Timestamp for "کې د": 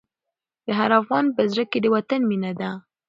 1.71-1.85